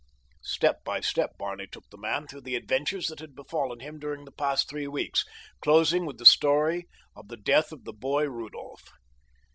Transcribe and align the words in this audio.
Step 0.41 0.83
by 0.83 0.99
step 0.99 1.37
Barney 1.37 1.67
took 1.67 1.87
the 1.91 1.97
man 1.99 2.25
through 2.25 2.41
the 2.41 2.55
adventures 2.55 3.05
that 3.05 3.19
had 3.19 3.35
befallen 3.35 3.81
him 3.81 3.99
during 3.99 4.25
the 4.25 4.31
past 4.31 4.67
three 4.67 4.87
weeks, 4.87 5.23
closing 5.61 6.07
with 6.07 6.17
the 6.17 6.25
story 6.25 6.87
of 7.15 7.27
the 7.27 7.37
death 7.37 7.71
of 7.71 7.83
the 7.83 7.93
boy, 7.93 8.23
Rudolph. 8.27 8.89